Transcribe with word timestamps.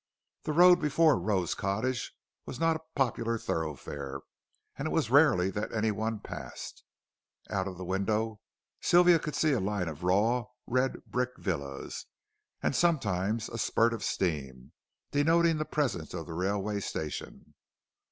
The 0.45 0.51
road 0.51 0.81
before 0.81 1.19
Rose 1.19 1.53
Cottage 1.53 2.11
was 2.47 2.59
not 2.59 2.75
a 2.75 2.81
popular 2.95 3.37
thoroughfare, 3.37 4.21
and 4.75 4.87
it 4.87 4.91
was 4.91 5.11
rarely 5.11 5.51
that 5.51 5.71
anyone 5.71 6.21
passed. 6.21 6.83
Out 7.51 7.67
of 7.67 7.77
the 7.77 7.85
window 7.85 8.41
Sylvia 8.81 9.19
could 9.19 9.35
see 9.35 9.51
a 9.53 9.59
line 9.59 9.87
of 9.87 10.01
raw, 10.01 10.45
red 10.65 11.05
brick 11.05 11.37
villas, 11.37 12.07
and 12.63 12.75
sometimes 12.75 13.47
a 13.47 13.59
spurt 13.59 13.93
of 13.93 14.03
steam, 14.03 14.71
denoting 15.11 15.57
the 15.59 15.65
presence 15.65 16.15
of 16.15 16.25
the 16.25 16.33
railway 16.33 16.79
station. 16.79 17.53